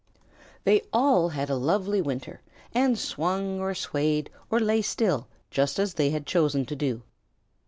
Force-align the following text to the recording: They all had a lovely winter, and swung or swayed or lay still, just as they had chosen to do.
They 0.63 0.81
all 0.91 1.29
had 1.29 1.51
a 1.51 1.55
lovely 1.55 2.01
winter, 2.01 2.41
and 2.73 2.97
swung 2.97 3.59
or 3.59 3.75
swayed 3.75 4.31
or 4.49 4.59
lay 4.59 4.81
still, 4.81 5.27
just 5.51 5.77
as 5.77 5.93
they 5.93 6.09
had 6.09 6.25
chosen 6.25 6.65
to 6.65 6.75
do. 6.75 7.03